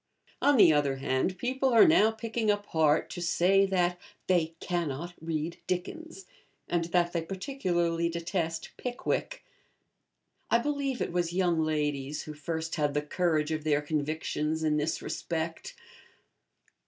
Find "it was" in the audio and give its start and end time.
11.03-11.33